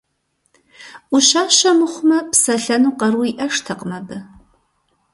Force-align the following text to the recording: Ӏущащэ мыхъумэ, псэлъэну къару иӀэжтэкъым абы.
Ӏущащэ 1.09 1.71
мыхъумэ, 1.77 2.17
псэлъэну 2.31 2.93
къару 2.99 3.23
иӀэжтэкъым 3.31 3.91
абы. 3.97 4.17